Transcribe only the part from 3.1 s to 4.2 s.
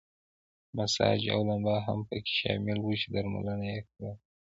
درملنه یې کوله.